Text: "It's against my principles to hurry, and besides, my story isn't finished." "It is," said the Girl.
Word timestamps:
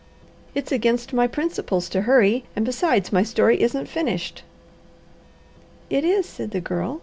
"It's 0.55 0.71
against 0.71 1.13
my 1.13 1.27
principles 1.27 1.87
to 1.89 2.01
hurry, 2.01 2.43
and 2.55 2.65
besides, 2.65 3.13
my 3.13 3.21
story 3.21 3.61
isn't 3.61 3.85
finished." 3.85 4.41
"It 5.91 6.03
is," 6.03 6.25
said 6.25 6.49
the 6.49 6.59
Girl. 6.59 6.99